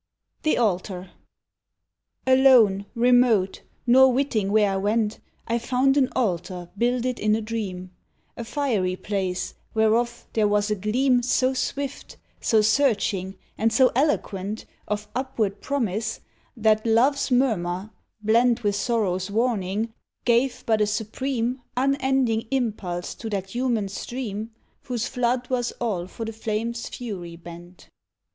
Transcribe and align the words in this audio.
The 0.41 0.57
Altar 0.57 1.11
Alone, 2.25 2.87
remote, 2.95 3.61
nor 3.85 4.11
witting 4.11 4.51
where 4.51 4.71
I 4.71 4.77
went, 4.77 5.19
I 5.47 5.59
found 5.59 5.95
an 5.95 6.09
altar 6.15 6.71
builded 6.75 7.19
in 7.19 7.35
a 7.35 7.39
dream 7.41 7.91
A 8.35 8.43
fiery 8.43 8.95
place, 8.95 9.53
whereof 9.75 10.25
there 10.33 10.47
was 10.47 10.71
a 10.71 10.75
gleam 10.75 11.21
So 11.21 11.53
swift, 11.53 12.17
so 12.39 12.61
searching, 12.63 13.37
and 13.59 13.71
so 13.71 13.91
eloquent 13.95 14.65
Of 14.87 15.07
upward 15.13 15.61
promise, 15.61 16.21
that 16.57 16.83
love's 16.83 17.29
murmur, 17.29 17.91
blent 18.23 18.63
With 18.63 18.75
sorrow's 18.75 19.29
warning, 19.29 19.93
gave 20.25 20.63
but 20.65 20.81
a 20.81 20.87
supreme 20.87 21.61
Unending 21.77 22.47
impulse 22.49 23.13
to 23.13 23.29
that 23.29 23.51
human 23.51 23.87
stream 23.87 24.49
Whose 24.81 25.05
flood 25.05 25.47
was 25.51 25.71
all 25.73 26.07
for 26.07 26.25
the 26.25 26.33
flame's 26.33 26.89
fury 26.89 27.35
bent. 27.35 27.87